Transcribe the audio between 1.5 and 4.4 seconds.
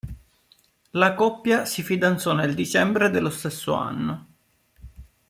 si fidanzò nel dicembre dello stesso anno.